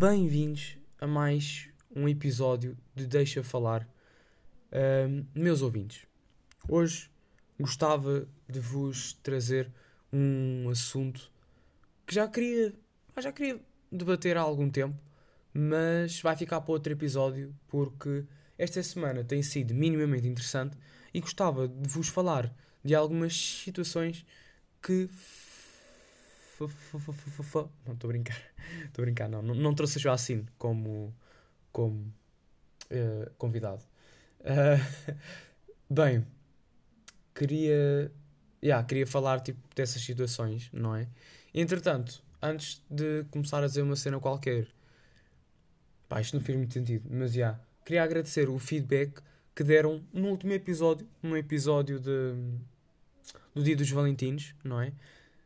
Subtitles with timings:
[0.00, 3.86] bem-vindos a mais um episódio de Deixa Falar,
[4.72, 6.06] Ahm, meus ouvintes.
[6.66, 7.10] Hoje
[7.60, 9.70] gostava de vos trazer
[10.10, 11.30] um assunto
[12.06, 12.72] que já queria,
[13.18, 13.60] já queria
[13.92, 14.98] debater há algum tempo,
[15.52, 18.24] mas vai ficar para outro episódio porque
[18.56, 20.78] esta semana tem sido minimamente interessante
[21.12, 22.50] e gostava de vos falar
[22.82, 24.24] de algumas situações
[24.82, 25.10] que.
[27.86, 28.40] Não, estou a brincar.
[28.84, 29.42] Estou a brincar, não.
[29.42, 31.14] Não, não trouxe a Joacine como,
[31.72, 32.12] como
[32.90, 33.82] eh, convidado.
[34.44, 34.76] Ah,
[35.88, 36.26] bem,
[37.34, 38.12] queria.
[38.62, 41.08] Yeah, queria falar tipo, dessas situações, não é?
[41.54, 44.68] Entretanto, antes de começar a dizer uma cena qualquer,
[46.08, 49.22] pá, isto não fez muito sentido, mas já, queria agradecer o feedback
[49.54, 52.34] que deram no último episódio, no episódio de,
[53.54, 54.92] do Dia dos Valentinos, não é?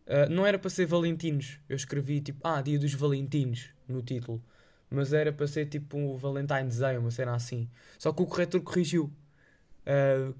[0.06, 4.42] Ah, não era para ser Valentinos, eu escrevi tipo, ah, Dia dos Valentinos no título,
[4.90, 7.68] mas era para ser tipo um Valentine's Day, uma cena assim.
[7.98, 9.12] Só que o corretor corrigiu.
[9.86, 10.32] Ah,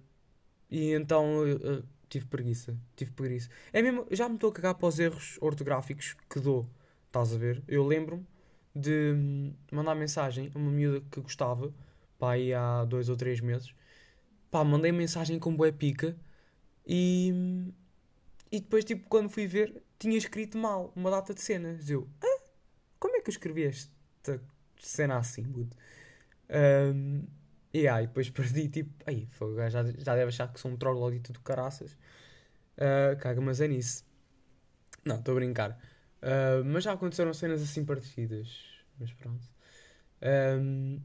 [0.71, 3.49] e então eu tive preguiça, tive preguiça.
[3.73, 6.69] É mesmo, já me estou a cagar para os erros ortográficos que dou,
[7.07, 7.63] estás a ver?
[7.69, 8.27] Eu lembro-me
[8.75, 11.73] de hum, mandar mensagem a uma miúda que gostava,
[12.19, 13.75] pá, aí há dois ou três meses.
[14.51, 16.17] Pá, mandei mensagem com bué pica
[16.87, 17.33] e,
[18.55, 21.91] e depois, tipo, quando fui ver, tinha escrito mal uma data de cenas.
[21.91, 22.43] Eu, ah,
[23.01, 24.41] como é que eu escrevi esta
[24.79, 25.77] cena assim, puto?
[26.51, 27.27] Um,
[27.73, 29.29] e aí, depois perdi, tipo, aí,
[29.71, 31.97] já, já deve achar que sou um troglodito do caraças.
[32.79, 34.05] Ah, caga, mas é nisso.
[35.05, 35.79] Não, estou a brincar.
[36.23, 38.49] Ah, mas já aconteceram cenas assim parecidas.
[38.99, 39.45] Mas pronto.
[40.23, 41.01] Ahm,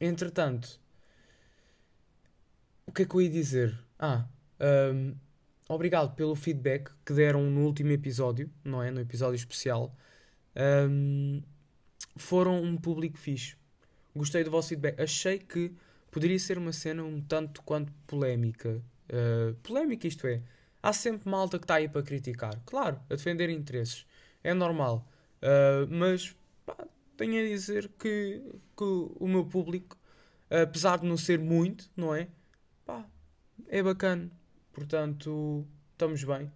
[0.00, 0.80] entretanto,
[2.86, 3.78] o que é que eu ia dizer?
[3.98, 4.26] Ah,
[4.60, 5.14] ahm,
[5.74, 8.90] obrigado pelo feedback que deram no último episódio, não é?
[8.90, 9.94] No episódio especial.
[10.54, 11.42] Ahm,
[12.16, 13.56] foram um público fixe.
[14.14, 15.00] Gostei do vosso feedback.
[15.00, 15.72] Achei que
[16.10, 18.82] poderia ser uma cena um tanto quanto polémica.
[19.12, 20.42] Ah, polémica, isto é.
[20.82, 22.60] Há sempre malta que está aí para criticar.
[22.66, 24.06] Claro, a defender interesses.
[24.42, 25.06] É normal.
[25.42, 26.34] Ah, mas
[26.66, 26.76] pá,
[27.16, 28.42] tenho a dizer que,
[28.76, 29.96] que o meu público,
[30.50, 32.28] apesar de não ser muito, não é?
[32.84, 33.06] Pá,
[33.68, 34.30] é bacana.
[34.72, 36.50] Portanto, estamos bem.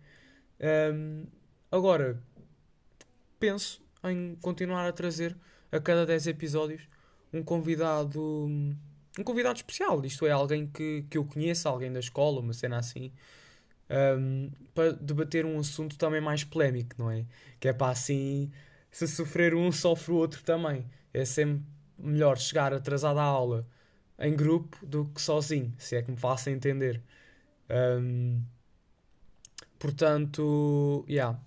[0.61, 1.25] Ahm,
[1.71, 2.21] agora,
[3.39, 5.37] penso em continuar a trazer
[5.73, 6.89] a cada 10 episódios
[7.33, 8.21] um convidado.
[9.19, 10.05] Um convidado especial.
[10.05, 13.13] Isto é, alguém que, que eu conheça, alguém da escola, uma cena assim.
[13.91, 17.27] ahm, para debater um assunto também mais polémico, não é?
[17.61, 18.51] Que é para assim,
[18.91, 20.87] se sofrer um, sofre o outro também.
[21.15, 21.63] É sempre
[21.99, 23.67] melhor chegar atrasado à aula
[24.19, 27.03] em grupo do que sozinho, se é que me faça entender.
[27.69, 28.43] Ahm,
[29.79, 31.39] portanto, yeah.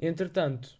[0.00, 0.78] Entretanto,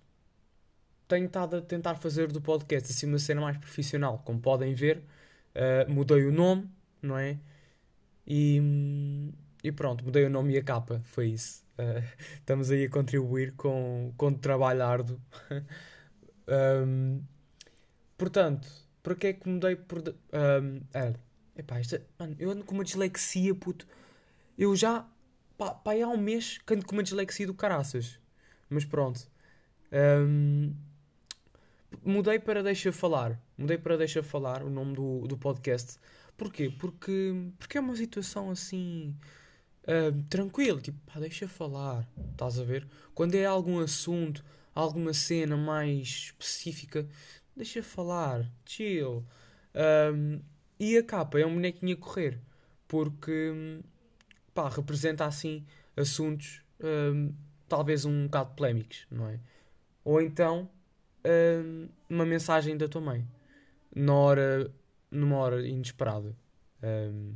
[1.08, 4.18] tenho estado a tentar fazer do podcast assim uma cena mais profissional.
[4.24, 5.02] Como podem ver,
[5.54, 6.68] ah, mudei o nome,
[7.02, 7.38] não é?
[8.26, 8.60] E,
[9.62, 11.64] e pronto, mudei o nome e a capa, foi isso.
[11.78, 12.02] Ah,
[12.40, 15.20] estamos aí a contribuir com, com trabalho árduo.
[16.48, 17.20] Ahm,
[18.18, 18.68] portanto,
[19.02, 19.98] para que é que mudei por.
[20.32, 21.14] ahm, é,
[21.56, 23.86] epá, esta- mano, eu ando com uma dislexia, puto.
[24.58, 25.06] Eu já.
[25.58, 28.18] Pá, há um mês ando com uma dislexia do caraças.
[28.68, 29.28] Mas pronto.
[29.92, 30.72] Ahm,
[32.04, 33.40] mudei para Deixa Falar.
[33.56, 35.98] Mudei para Deixa Falar o nome do, do podcast.
[36.36, 36.70] Porquê?
[36.70, 39.14] Porque, porque é uma situação assim.
[39.86, 40.80] ahm, tranquila.
[40.80, 42.06] Tipo, pá, deixa falar.
[42.32, 42.86] Estás a ver?
[43.14, 47.06] Quando é algum assunto, alguma cena mais específica,
[47.56, 48.50] deixa falar.
[48.66, 49.24] Chill.
[49.74, 50.40] Ahm,
[50.78, 52.40] e a capa é um bonequinho a correr.
[52.88, 53.80] Porque,
[54.56, 57.30] pá, representa assim assuntos ahm,
[57.68, 59.38] talvez um bocado polémicos, não é?
[60.02, 60.70] Ou então
[61.24, 63.28] hum, uma mensagem da tua mãe
[63.94, 64.72] na hora,
[65.10, 66.34] numa hora inesperada.
[66.82, 67.34] Hum,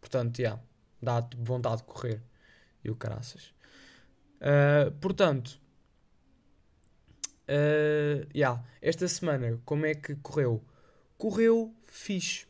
[0.00, 0.58] portanto, já,
[1.00, 2.22] dá tipo, vontade de correr.
[2.84, 3.54] E o caraças.
[4.40, 5.60] Ah, portanto,
[7.48, 10.64] ah, já, esta semana, como é que correu?
[11.16, 12.46] Correu fixe.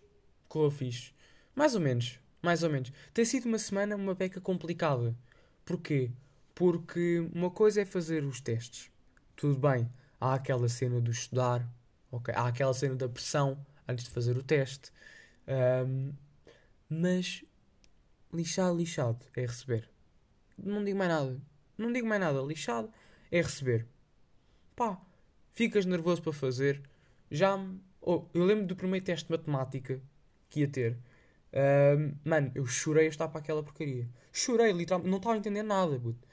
[0.48, 1.12] Correu fixe.
[1.54, 2.21] Mais ou menos.
[2.42, 2.92] Mais ou menos.
[3.14, 5.16] Tem sido uma semana uma beca complicada.
[5.64, 6.10] Porquê?
[6.54, 8.90] Porque uma coisa é fazer os testes.
[9.36, 9.88] Tudo bem.
[10.20, 11.66] Há aquela cena do estudar.
[12.10, 12.34] ok?
[12.34, 14.90] Há aquela cena da pressão antes de fazer o teste.
[15.46, 16.12] Ahm,
[16.88, 17.44] mas
[18.32, 19.88] lixado, lixado é receber.
[20.58, 21.40] Não digo mais nada.
[21.78, 22.40] Não digo mais nada.
[22.42, 22.90] Lixado
[23.30, 23.86] é receber.
[24.76, 25.00] Pá,
[25.54, 26.82] ficas nervoso para fazer.
[27.30, 30.00] Já me- oh, eu lembro do primeiro teste de matemática
[30.50, 30.98] que ia ter.
[31.52, 34.08] Ahm, mano, eu chorei a estar para aquela porcaria.
[34.32, 35.10] Chorei, literalmente.
[35.10, 36.26] Não estava a entender nada, puto.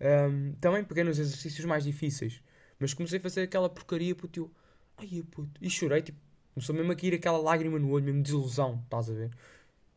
[0.00, 2.42] Ahm, também peguei nos exercícios mais difíceis.
[2.78, 4.40] Mas comecei a fazer aquela porcaria, puto.
[4.40, 4.50] Eu,
[4.96, 5.60] Ai, puto.
[5.62, 6.18] E chorei, tipo,
[6.54, 9.30] começou mesmo a cair aquela lágrima no olho, mesmo de desilusão, estás a ver?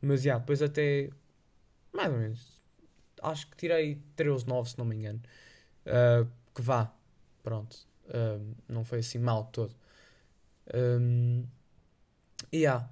[0.01, 1.09] Mas, já, depois até,
[1.93, 2.61] mais ou menos,
[3.23, 5.21] acho que tirei 13, 9, se não me engano.
[5.85, 6.93] Uh, que vá,
[7.43, 7.77] pronto.
[8.07, 9.75] Uh, não foi assim mal todo.
[10.73, 11.45] Um,
[12.53, 12.89] yeah.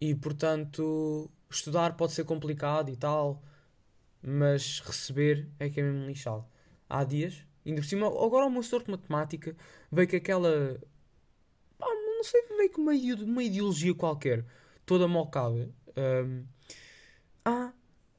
[0.00, 3.42] E portanto, estudar pode ser complicado e tal,
[4.22, 6.44] mas receber é que é mesmo lixado.
[6.88, 9.56] Há dias, ainda por cima, agora o meu de matemática
[9.90, 10.80] veio com aquela.
[11.78, 14.44] Pá, não sei, veio com uma, uma ideologia qualquer,
[14.84, 15.70] toda mocada.
[15.96, 16.44] Um,
[17.44, 17.72] ah,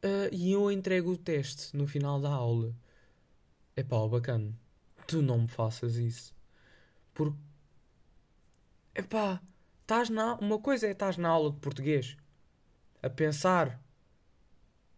[0.04, 2.76] uh, e eu entrego o teste no final da aula.
[3.76, 4.54] É pá, bacana.
[5.08, 6.36] Tu não me faças isso.
[7.14, 7.38] Porque.
[8.96, 9.42] É pá,
[9.88, 10.36] estás na.
[10.36, 12.18] Uma coisa é estás na aula de português
[13.02, 13.82] a pensar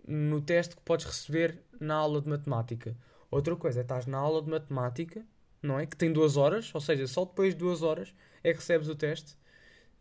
[0.07, 2.97] no teste que podes receber na aula de matemática.
[3.30, 5.24] Outra coisa é estás na aula de matemática,
[5.62, 5.86] não é?
[5.86, 8.13] Que tem duas horas, ou seja, só depois de duas horas
[8.44, 9.38] é que recebes o teste.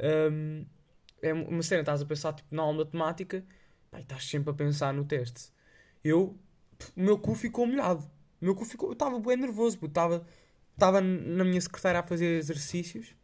[0.01, 0.65] Um,
[1.21, 3.45] é uma cena, estás a pensar tipo, na aula de matemática
[3.91, 5.51] Pai, estás sempre a pensar no teste.
[6.05, 6.39] Eu,
[6.97, 8.05] o meu cu ficou molhado.
[8.41, 8.91] O meu cu ficou.
[8.91, 10.27] Eu estava bem nervoso, estava
[10.75, 13.18] estava na minha secretária a fazer exercícios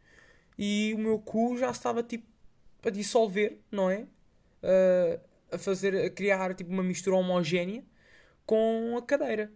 [0.59, 2.27] e o meu cu já estava tipo
[2.85, 4.07] a dissolver, não é?
[4.63, 5.21] Uh,
[5.53, 7.85] a fazer, a criar tipo uma mistura homogénea
[8.47, 9.53] com a cadeira.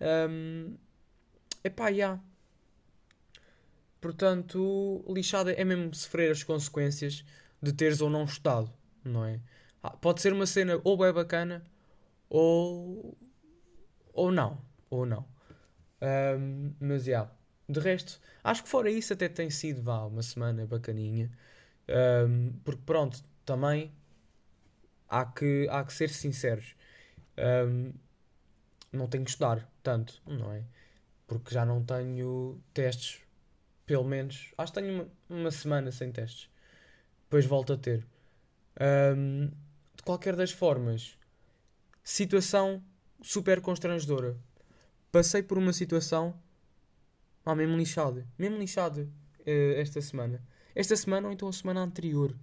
[0.00, 0.76] Um,
[1.64, 1.96] epá, já.
[1.96, 2.22] Yeah.
[4.00, 7.24] Portanto, lixada é mesmo sofrer as consequências
[7.62, 8.72] de teres ou não estudado,
[9.04, 9.40] não é?
[9.82, 11.62] Ah, pode ser uma cena ou bem bacana
[12.28, 13.16] ou.
[14.12, 14.62] ou não.
[14.88, 15.26] Ou não.
[16.00, 17.10] Um, mas já.
[17.10, 17.39] Yeah.
[17.70, 21.30] De resto, acho que fora isso até tem sido vá, uma semana bacaninha.
[21.88, 23.92] Um, porque pronto, também
[25.08, 26.74] há que, há que ser sinceros.
[27.38, 27.92] Um,
[28.92, 30.64] não tenho que estudar tanto, não é?
[31.26, 33.20] Porque já não tenho testes,
[33.86, 34.52] pelo menos.
[34.58, 36.50] Acho que tenho uma, uma semana sem testes.
[37.24, 38.04] Depois volto a ter.
[39.16, 39.46] Um,
[39.94, 41.16] de qualquer das formas,
[42.02, 42.82] situação
[43.22, 44.36] super constrangedora.
[45.12, 46.34] Passei por uma situação.
[47.44, 48.26] Ah, mesmo lixada.
[48.38, 49.08] Mesmo lixada
[49.40, 50.42] uh, esta semana.
[50.74, 52.36] Esta semana ou então a semana anterior.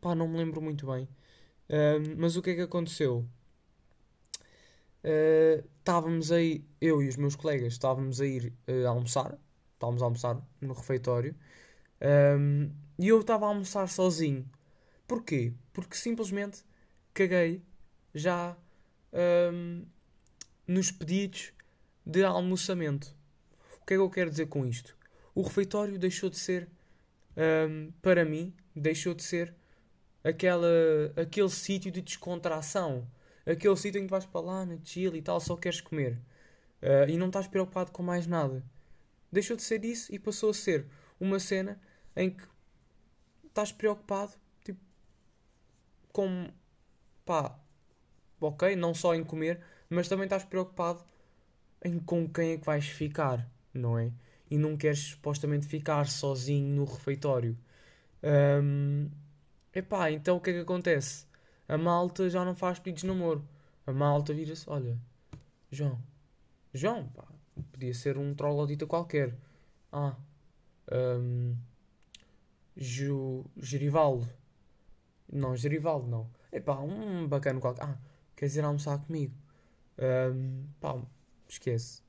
[0.00, 1.08] Pá, não me lembro muito bem.
[1.68, 3.26] Uh, mas o que é que aconteceu?
[5.02, 9.38] Uh, estávamos aí, eu e os meus colegas, estávamos a ir uh, almoçar.
[9.74, 11.34] Estávamos a almoçar no refeitório.
[12.00, 14.48] Um, e eu estava a almoçar sozinho.
[15.06, 15.52] Porquê?
[15.72, 16.64] Porque simplesmente
[17.12, 17.62] caguei
[18.14, 18.56] já
[19.52, 19.84] um,
[20.66, 21.52] nos pedidos
[22.06, 23.14] de almoçamento.
[23.84, 24.96] O que é que eu quero dizer com isto?
[25.34, 26.66] O refeitório deixou de ser,
[27.36, 29.54] um, para mim, deixou de ser
[30.24, 30.66] aquela,
[31.14, 33.06] aquele sítio de descontração.
[33.44, 36.18] Aquele sítio em que vais para lá, na chill e tal, só queres comer.
[36.80, 38.64] Uh, e não estás preocupado com mais nada.
[39.30, 40.86] Deixou de ser isso e passou a ser
[41.20, 41.78] uma cena
[42.16, 42.44] em que
[43.46, 44.32] estás preocupado
[44.64, 44.80] tipo,
[46.10, 46.48] com
[47.26, 47.54] pá,
[48.40, 49.60] ok, não só em comer,
[49.90, 51.04] mas também estás preocupado
[51.84, 53.46] em com quem é que vais ficar,
[53.78, 54.12] não é?
[54.50, 57.56] E não queres supostamente ficar sozinho no refeitório.
[58.22, 59.10] Um,
[59.74, 61.26] epá, então o que é que acontece?
[61.68, 63.46] A malta já não faz pedidos de namoro.
[63.86, 64.98] A malta vira-se, olha,
[65.70, 65.98] João,
[66.72, 67.24] João, pá,
[67.72, 69.34] podia ser um troglodita qualquer.
[69.92, 70.16] Ah,
[70.92, 71.56] um,
[72.76, 74.28] Ju, Gerivaldo.
[75.32, 76.30] Não, Gerivaldo não.
[76.52, 77.84] Epá, um bacana qualquer.
[77.84, 77.98] Ah,
[78.36, 79.34] queres ir almoçar comigo?
[79.98, 81.00] Um, pá,
[81.48, 82.02] esquece.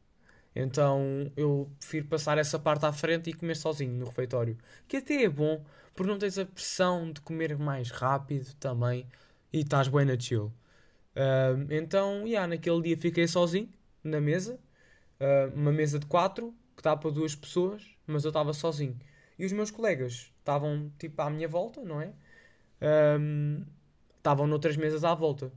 [0.56, 4.58] Então eu prefiro passar essa parte à frente e comer sozinho no refeitório.
[4.88, 9.06] Que até é bom, porque não tens a pressão de comer mais rápido também
[9.52, 10.52] e estás bem na chill.
[11.16, 13.70] Um, então, yeah, naquele dia fiquei sozinho
[14.04, 14.60] na mesa,
[15.20, 18.98] uh, uma mesa de quatro que dá para duas pessoas, mas eu estava sozinho.
[19.38, 22.14] E os meus colegas estavam tipo à minha volta, não é?
[23.20, 23.64] Um,
[24.18, 25.52] estavam noutras mesas à volta.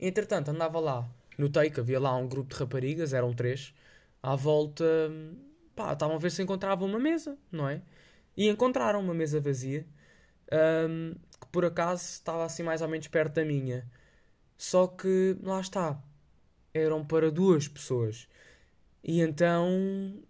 [0.00, 3.74] Entretanto, andava lá, notei que havia lá um grupo de raparigas, eram três,
[4.22, 4.84] à volta,
[5.74, 7.82] pá, estavam a ver se encontravam uma mesa, não é?
[8.36, 9.86] E encontraram uma mesa vazia,
[10.88, 13.88] um, que por acaso estava assim mais ou menos perto da minha.
[14.56, 16.02] Só que, lá está,
[16.72, 18.28] eram para duas pessoas.
[19.02, 20.22] E então,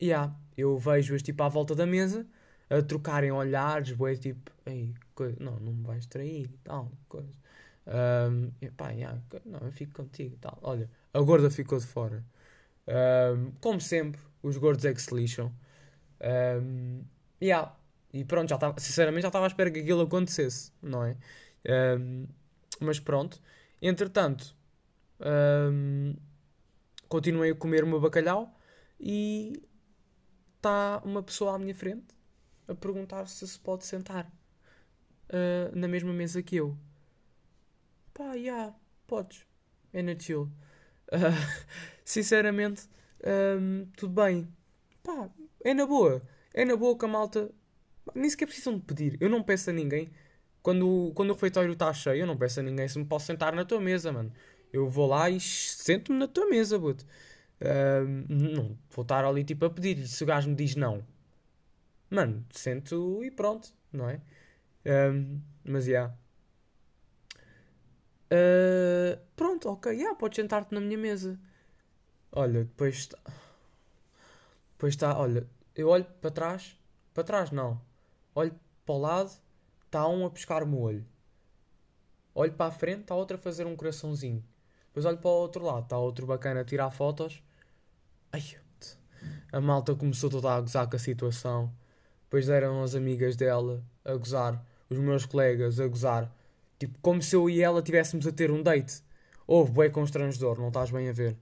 [0.00, 2.26] yeah, eu vejo-as tipo à volta da mesa,
[2.70, 7.43] a trocarem olhares, boé, tipo, ei, coisa, não, não me vais trair e tal, coisa.
[7.86, 10.58] Um, e pá, yeah, não, eu fico contigo tal.
[10.62, 12.24] Olha, a gorda ficou de fora.
[12.86, 15.52] Um, como sempre, os gordos é que se lixam.
[16.62, 17.02] Um,
[17.42, 17.74] yeah.
[18.12, 21.16] E pronto, já estava, sinceramente já estava à espera que aquilo acontecesse, não é?
[21.98, 22.26] Um,
[22.80, 23.40] mas pronto.
[23.82, 24.56] Entretanto,
[25.20, 26.14] um,
[27.08, 28.56] continuei a comer o meu bacalhau
[29.00, 29.62] e
[30.56, 32.14] está uma pessoa à minha frente
[32.68, 34.26] a perguntar se se pode sentar
[35.28, 36.78] uh, na mesma mesa que eu.
[38.14, 38.74] Pá, já, yeah,
[39.08, 39.44] podes.
[39.92, 40.42] É na chill.
[41.12, 41.34] Uh,
[42.04, 42.88] sinceramente,
[43.60, 44.48] um, tudo bem.
[45.02, 45.28] Pá,
[45.64, 46.22] é na boa.
[46.54, 47.50] É na boa que a malta.
[48.14, 49.16] Nem sequer precisam de pedir.
[49.20, 50.10] Eu não peço a ninguém.
[50.62, 53.52] Quando, quando o refeitório está cheio, eu não peço a ninguém se me posso sentar
[53.54, 54.32] na tua mesa, mano.
[54.72, 56.78] Eu vou lá e sento-me na tua mesa.
[56.78, 56.94] Um,
[58.28, 60.06] não vou estar ali tipo a pedir.
[60.06, 61.04] Se o gajo me diz não,
[62.10, 64.20] mano, sento e pronto, não é?
[64.86, 65.90] Um, mas já.
[65.90, 66.23] Yeah.
[68.34, 71.38] Uh, pronto, ok, yeah, podes sentar-te na minha mesa.
[72.32, 73.18] Olha, depois está.
[74.72, 76.76] Depois está, olha, eu olho para trás,
[77.12, 77.80] para trás não.
[78.34, 79.30] Olho para o lado,
[79.86, 81.06] está um a pescar-me o olho.
[82.34, 84.44] Olho para a frente, está outro a fazer um coraçãozinho.
[84.88, 87.40] Depois olho para o outro lado, está outro bacana a tirar fotos.
[88.32, 88.42] Ai,
[89.52, 91.72] a malta começou toda a gozar com a situação.
[92.24, 94.60] Depois eram as amigas dela a gozar,
[94.90, 96.34] os meus colegas a gozar.
[96.78, 99.02] Tipo, como se eu e ela tivéssemos a ter um date.
[99.46, 101.36] Houve, bué constrangedor, não estás bem a ver.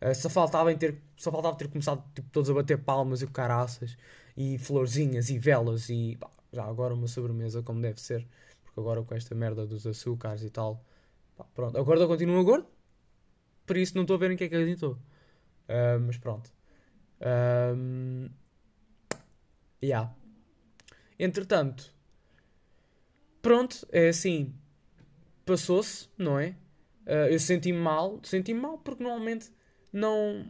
[0.00, 3.96] Uh, só, faltava ter, só faltava ter começado tipo, todos a bater palmas e caraças
[4.36, 8.26] e florzinhas e velas e pá, já agora uma sobremesa como deve ser.
[8.64, 10.84] Porque agora com esta merda dos açúcares e tal.
[11.36, 12.66] Pá, pronto, a gorda continua gordo.
[13.66, 14.92] Por isso não estou a ver em que é que acreditou.
[15.68, 16.50] Uh, mas pronto.
[17.20, 18.28] Um,
[19.82, 20.12] yeah.
[21.18, 21.94] Entretanto,
[23.42, 24.54] pronto, é assim.
[25.50, 26.54] Passou-se, não é?
[27.04, 28.20] Uh, eu senti-me mal.
[28.22, 29.50] Senti-me mal porque normalmente
[29.92, 30.48] não.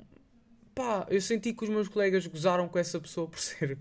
[0.75, 3.78] Pá, eu senti que os meus colegas gozaram com essa pessoa por ser.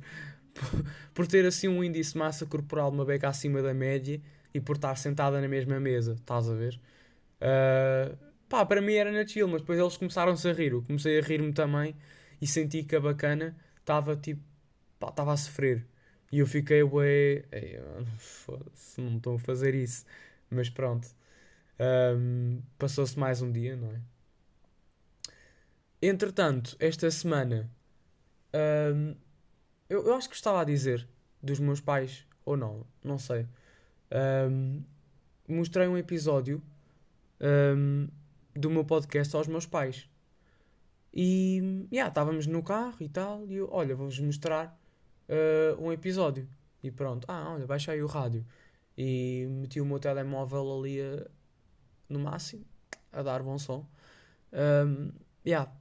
[1.13, 4.21] por ter assim um índice de massa corporal uma beca acima da média
[4.53, 6.79] e por estar sentada na mesma mesa, estás a ver?
[7.41, 10.71] Uh, pá, para mim era na chill, mas depois eles começaram-se a rir.
[10.71, 11.97] Eu comecei a rir-me também
[12.41, 14.41] e senti que a bacana estava tipo.
[14.97, 15.85] pá, estava a sofrer.
[16.31, 17.43] E eu fiquei, ué,
[18.17, 20.05] foda-se, não estou a fazer isso.
[20.49, 21.07] Mas pronto.
[21.79, 24.01] Um, Passou-se mais um dia, não é?
[26.01, 27.69] Entretanto, esta semana,
[28.93, 29.15] um,
[29.89, 31.07] eu, eu, acho que estava a dizer
[31.41, 33.47] dos meus pais, ou não, não sei.
[34.49, 34.83] Um,
[35.47, 36.61] mostrei um episódio
[38.53, 40.09] do meu podcast aos meus pais.
[41.13, 44.79] E, yeah, estávamos no carro e tal, e eu, olha, vou-vos mostrar
[45.27, 46.47] uh, um episódio.
[46.83, 48.45] E pronto, ah, olha, baixa aí o rádio.
[49.01, 51.25] E meti o meu telemóvel ali a,
[52.09, 52.65] no máximo,
[53.13, 53.87] a dar bom som.
[54.51, 55.13] Um,
[55.45, 55.71] yeah.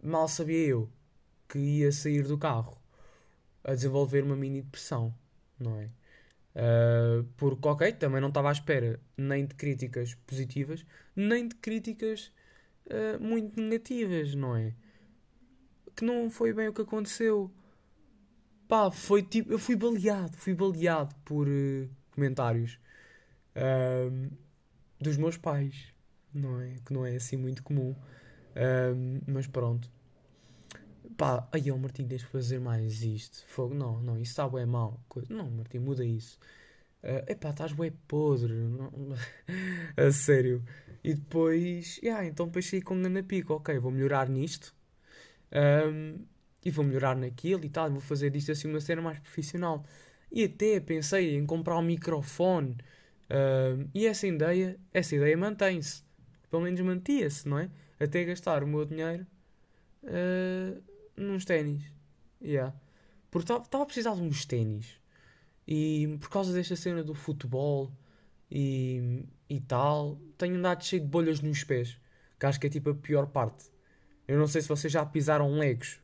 [0.00, 0.88] Mal sabia eu
[1.48, 2.80] que ia sair do carro
[3.64, 5.12] a desenvolver uma mini depressão,
[5.58, 5.90] não é?
[6.54, 12.32] Uh, porque, ok, também não estava à espera nem de críticas positivas, nem de críticas
[12.86, 14.74] uh, muito negativas, não é?
[15.96, 17.50] Que não foi bem o que aconteceu.
[18.70, 19.52] Pá, foi tipo.
[19.52, 22.78] Eu fui baleado, fui baleado por uh, comentários
[25.00, 25.92] dos meus pais,
[26.32, 26.76] não é?
[26.86, 27.96] Que não é assim muito comum.
[29.26, 29.90] Mas pronto.
[31.16, 33.44] Pá, aí o Martim, deixa fazer mais isto.
[33.48, 35.00] Fogo, não, não, isso está bem mal.
[35.28, 36.38] Não, Martim, muda isso.
[37.02, 38.54] Uh, epá, estás bem podre.
[38.54, 38.92] Não,
[39.96, 40.64] a sério.
[41.02, 43.54] E depois, yeah, então pensei com um pico.
[43.54, 44.74] Ok, vou melhorar nisto.
[45.52, 46.24] Um,
[46.64, 49.84] e vou melhorar naquilo e tal, vou fazer disto assim uma cena mais profissional.
[50.30, 52.76] E até pensei em comprar um microfone.
[53.30, 56.02] Uh, e essa ideia, essa ideia mantém-se.
[56.50, 57.70] Pelo menos mantia-se, não é?
[57.98, 59.26] Até gastar o meu dinheiro
[60.04, 60.82] uh,
[61.16, 61.82] nos ténis.
[62.42, 62.74] Yeah.
[63.30, 65.00] Porque estava a precisar de uns ténis.
[65.66, 67.92] E por causa desta cena do futebol
[68.50, 71.98] e, e tal, tenho andado cheio de bolhas nos pés.
[72.38, 73.70] Que acho que é tipo a pior parte.
[74.26, 76.00] Eu não sei se vocês já pisaram legos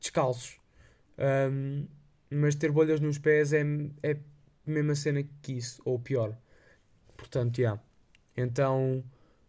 [0.00, 0.58] descalços.
[1.18, 1.86] Um,
[2.30, 3.62] mas ter bolhas nos pés é,
[4.02, 6.36] é a mesma cena que isso, ou pior.
[7.16, 7.62] Portanto, já.
[7.62, 7.82] Yeah.
[8.36, 9.02] Então,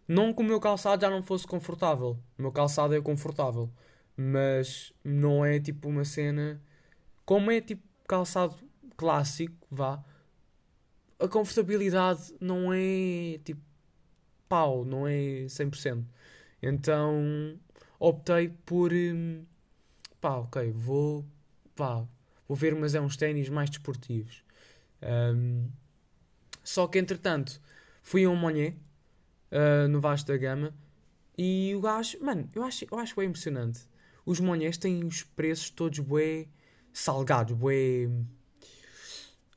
[0.07, 2.17] não que o meu calçado já não fosse confortável.
[2.37, 3.69] O meu calçado é confortável.
[4.17, 6.61] Mas não é tipo uma cena.
[7.25, 8.55] Como é tipo calçado
[8.97, 10.03] clássico, vá.
[11.19, 13.61] A confortabilidade não é tipo
[14.47, 16.03] pau, não é 100%.
[16.61, 17.57] Então
[17.99, 18.91] optei por.
[18.91, 19.45] Hum,
[20.19, 21.25] pá, ok, vou,
[21.75, 22.05] pá,
[22.47, 24.43] vou ver, mas é uns ténis mais desportivos.
[25.01, 25.69] Um,
[26.63, 27.61] só que entretanto,
[28.01, 28.75] fui a um Monnier,
[29.51, 30.73] uh, no Vasco da Gama,
[31.37, 33.87] e o gajo, mano, eu acho, eu acho bem impressionante.
[34.25, 36.47] Os Monniers têm os preços todos bué
[36.91, 38.09] salgados, bué...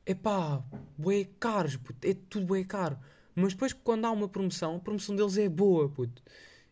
[0.05, 0.63] Epá,
[0.97, 2.07] bué caros, puto.
[2.07, 2.97] é tudo bué caro.
[3.35, 6.23] Mas depois quando há uma promoção, a promoção deles é boa, puto.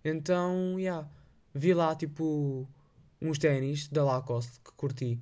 [0.04, 1.10] Então, já, yeah,
[1.54, 2.68] vi lá, tipo,
[3.22, 5.20] uns ténis da Lacoste que curti.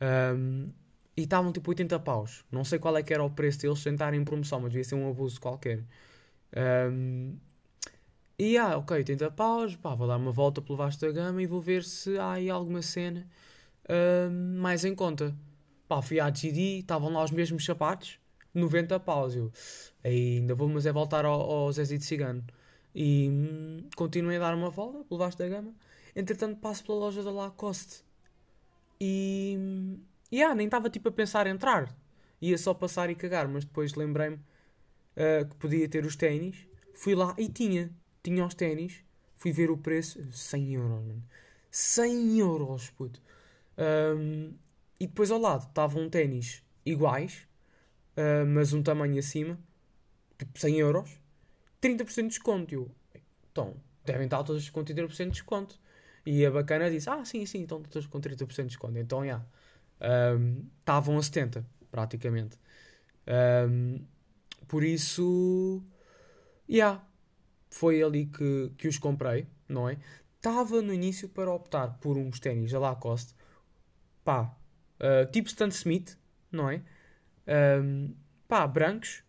[0.00, 0.70] Um,
[1.16, 2.44] e estavam tipo 80 paus.
[2.50, 4.94] Não sei qual é que era o preço deles estar em promoção, mas devia ser
[4.94, 5.84] um abuso qualquer.
[6.92, 7.36] Um,
[8.38, 11.46] e ah, ok, 80 paus, pá, vou dar uma volta pelo vasto da gama e
[11.46, 13.26] vou ver se há aí alguma cena
[13.88, 15.34] um, mais em conta.
[15.88, 18.18] Pá, fui à GD, estavam lá os mesmos sapatos,
[18.54, 19.34] 90 paus.
[19.34, 19.50] Eu
[20.04, 22.44] ainda vou, mas é voltar ao, ao Zezito Cigano.
[22.94, 25.74] E hum, continuei a dar uma volta pelo vasto da gama.
[26.18, 28.02] Entretanto, passo pela loja da Lacoste.
[29.00, 29.54] E.
[29.56, 30.00] Hum,
[30.32, 31.94] yeah, nem estava tipo a pensar em entrar.
[32.42, 36.66] Ia só passar e cagar, mas depois lembrei-me uh, que podia ter os ténis.
[36.92, 37.88] Fui lá e tinha.
[38.20, 39.04] Tinha os ténis.
[39.36, 40.20] Fui ver o preço.
[40.32, 41.22] 100 euros, mano.
[41.70, 43.22] 100 euros, puto.
[44.16, 44.54] Um,
[44.98, 47.46] e depois ao lado estavam ténis iguais,
[48.16, 49.56] uh, mas um tamanho acima.
[50.36, 51.20] Tipo 100 euros.
[51.80, 52.74] 30% de desconto.
[52.74, 52.90] Eu,
[53.52, 55.78] então, devem estar todos com 30% de desconto.
[56.30, 58.98] E a bacana disse: Ah, sim, sim, estão todos com 30% de desconto.
[58.98, 59.42] Então, já.
[60.80, 62.58] Estavam um, a 70, praticamente.
[63.66, 64.04] Um,
[64.66, 65.82] por isso,
[66.68, 67.02] yeah,
[67.70, 69.96] foi ali que, que os comprei, não é?
[70.36, 73.34] Estava no início para optar por uns ténis da Lacoste,
[74.22, 74.54] pá,
[75.00, 76.18] uh, tipo Stan Smith,
[76.52, 76.82] não é?
[77.82, 78.14] Um,
[78.46, 79.24] pá, brancos,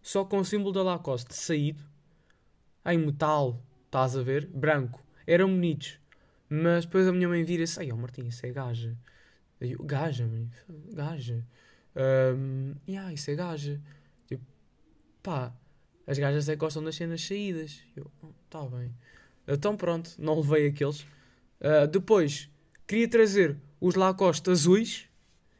[0.00, 1.84] só com o símbolo da Lacoste saído,
[2.86, 4.46] em metal, estás a ver?
[4.46, 6.00] Branco, eram bonitos,
[6.48, 8.96] mas depois a minha mãe vira-se: Ai, oh Martim, isso é gaja.
[9.60, 10.50] Eu, gaja, mano.
[10.92, 11.44] Gaja.
[11.96, 13.80] Um, yeah, isso é gaja.
[14.26, 14.44] Tipo,
[15.22, 15.52] pá,
[16.06, 17.82] as gajas é que gostam das cenas saídas.
[17.96, 18.94] Eu, oh, tá bem.
[19.46, 21.00] Então pronto, não levei aqueles.
[21.60, 22.48] Uh, depois,
[22.86, 25.08] queria trazer os Lacoste azuis.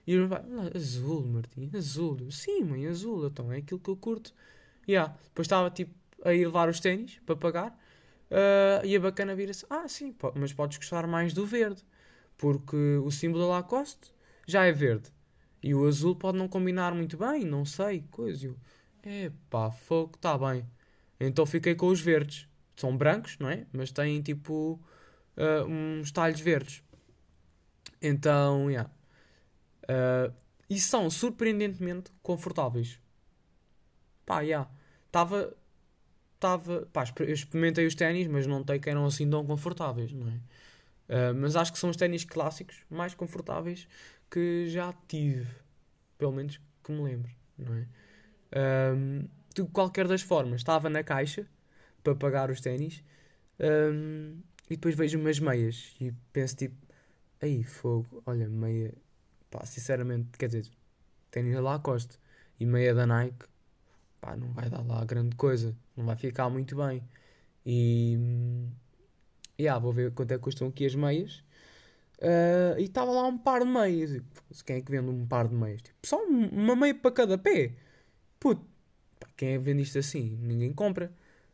[0.07, 0.29] E eu,
[0.75, 2.31] azul, Martim, azul.
[2.31, 3.27] Sim, mãe, azul.
[3.27, 4.33] Então é aquilo que eu curto.
[4.89, 5.15] Yeah.
[5.25, 7.79] Depois estava tipo a ir levar os ténis para pagar.
[8.31, 11.83] Uh, e a bacana vira-se: Ah, sim, mas podes gostar mais do verde.
[12.37, 14.13] Porque o símbolo da Lacoste
[14.47, 15.11] já é verde.
[15.63, 18.47] E o azul pode não combinar muito bem, não sei, coisa.
[18.47, 18.57] Eu,
[19.05, 20.65] epá, fogo, está bem.
[21.19, 22.49] Então fiquei com os verdes.
[22.77, 23.67] São brancos, não é?
[23.73, 24.81] Mas têm tipo
[25.37, 26.83] uh, uns talhos verdes.
[28.01, 28.89] Então, yeah.
[29.85, 30.33] Uh,
[30.71, 33.01] e são surpreendentemente confortáveis.
[34.25, 34.43] Pá, já.
[34.43, 34.71] Yeah.
[35.07, 35.57] Estava.
[36.41, 40.29] Tava, pá, eu experimentei os ténis, mas não tem que eram assim tão confortáveis, não
[40.29, 40.35] é?
[41.09, 43.89] Uh, mas acho que são os ténis clássicos mais confortáveis
[44.31, 45.49] que já tive.
[46.17, 47.87] Pelo menos que me lembro, não é?
[48.95, 51.47] Um, de qualquer das formas, estava na caixa
[52.03, 53.03] para pagar os ténis
[53.61, 56.77] um, e depois vejo umas meias e penso tipo,
[57.41, 58.95] aí fogo, olha, meia,
[59.51, 60.71] pá, sinceramente, quer dizer,
[61.31, 62.19] ténis da Lacoste
[62.59, 63.47] e meia da Nike,
[64.21, 67.03] pá, não vai dar lá grande coisa, não vai ficar muito bem.
[67.65, 68.19] E
[69.59, 71.43] yeah, vou ver quanto é que custam aqui as meias.
[72.19, 74.13] Uh, e estava lá um par de meias.
[74.13, 74.23] E,
[74.65, 75.83] quem é que vende um par de meias?
[75.83, 77.75] Tipo, só uma meia para cada pé.
[78.41, 78.65] Puto,
[79.37, 80.37] quem é que vende isto assim?
[80.41, 81.13] Ninguém compra.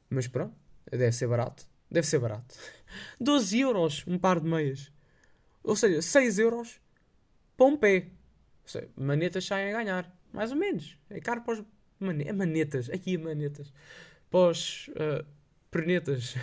[0.09, 0.55] Mas pronto,
[0.91, 1.67] deve ser barato.
[1.91, 2.55] Deve ser barato.
[3.21, 4.93] 12 euros um par de meias.
[5.63, 6.81] Ou seja, 6 euros
[7.57, 8.09] para um pé.
[8.63, 10.15] Ou seja, manetas saem a ganhar.
[10.33, 10.99] Mais ou menos.
[11.11, 11.65] É caro para os.
[12.05, 12.25] Mane...
[12.25, 12.91] É manetas.
[12.91, 13.73] Aqui é manetas.
[14.33, 14.89] Os.
[14.89, 15.25] Uh,
[15.75, 16.37] pernetas.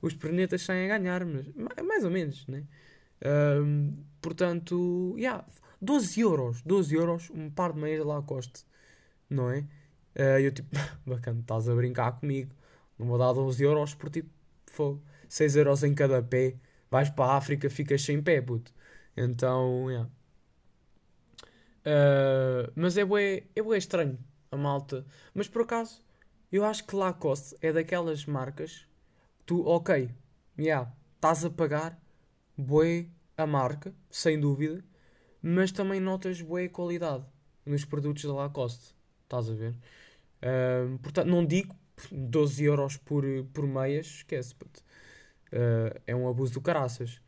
[0.00, 1.46] Os pernetas saem a ganhar, mas
[1.84, 2.64] mais ou menos, né?
[3.24, 5.44] Um, portanto, yeah,
[5.80, 8.64] 12 euros, 12 euros, um par de meias Lacoste,
[9.28, 9.60] não é?
[10.16, 10.68] Uh, eu tipo,
[11.06, 12.54] bacana, estás a brincar comigo,
[12.98, 14.30] não vou dar 12 euros por tipo,
[14.66, 16.56] fogo, 6 euros em cada pé,
[16.90, 18.72] vais para a África, ficas sem pé, puto.
[19.16, 20.10] Então, yeah.
[21.84, 24.18] Uh, mas é bué, é bué estranho
[24.52, 25.04] a malta.
[25.34, 26.04] Mas por acaso,
[26.52, 28.86] eu acho que Lacoste é daquelas marcas.
[29.46, 30.10] Tu, ok,
[30.58, 31.98] yeah, estás a pagar
[32.56, 34.84] bué a marca, sem dúvida,
[35.42, 37.24] mas também notas bué qualidade
[37.66, 38.94] nos produtos da Lacoste.
[39.24, 39.74] Estás a ver?
[40.42, 41.74] Uh, portanto, não digo
[42.10, 47.20] 12 euros por, por meias, esquece, uh, é um abuso do caraças.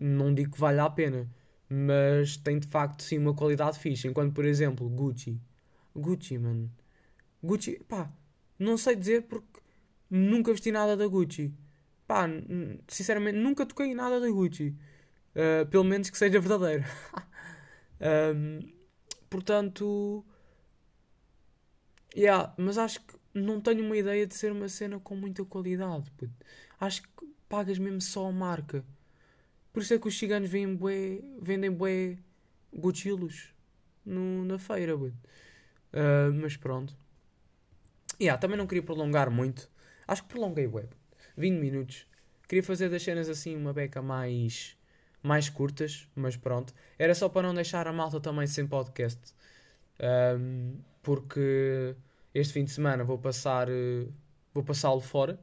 [0.00, 1.28] Não digo que vale a pena,
[1.68, 4.06] mas tem de facto sim uma qualidade fixe.
[4.08, 5.40] Enquanto, por exemplo, Gucci.
[5.98, 6.70] Gucci, mano
[7.42, 8.12] Gucci, pá,
[8.58, 9.60] não sei dizer porque
[10.10, 11.54] nunca vesti nada da Gucci.
[12.06, 12.26] Pá,
[12.88, 14.74] sinceramente, nunca toquei nada da Gucci.
[15.34, 16.84] Uh, pelo menos que seja verdadeiro.
[18.34, 18.60] um,
[19.30, 20.24] portanto,
[22.16, 26.10] yeah, mas acho que não tenho uma ideia de ser uma cena com muita qualidade.
[26.12, 26.32] Puto.
[26.80, 27.08] Acho que
[27.48, 28.84] pagas mesmo só a marca.
[29.72, 32.18] Por isso é que os ciganos vendem bué, vendem bué
[32.74, 33.54] Guccilos
[34.04, 34.96] no, na feira.
[35.92, 36.96] Uh, mas pronto.
[38.20, 39.70] Yeah, também não queria prolongar muito.
[40.06, 40.88] Acho que prolonguei web.
[41.36, 42.06] 20 minutos.
[42.48, 44.76] Queria fazer das cenas assim uma beca mais,
[45.22, 46.74] mais curtas, mas pronto.
[46.98, 49.34] Era só para não deixar a malta também sem podcast.
[50.00, 51.94] Um, porque
[52.34, 54.12] este fim de semana vou passar uh,
[54.54, 55.40] vou passá-lo fora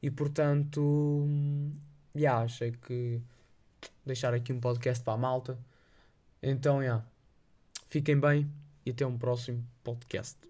[0.00, 1.26] e portanto
[2.14, 3.20] yeah, achei que
[4.06, 5.58] deixar aqui um podcast para a malta.
[6.42, 6.82] Então.
[6.82, 7.04] Yeah,
[7.88, 8.50] fiquem bem
[8.90, 10.49] e até um próximo podcast.